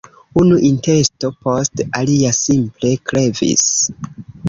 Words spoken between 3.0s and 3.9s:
krevis.